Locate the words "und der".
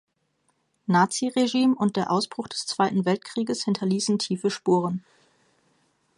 1.75-2.09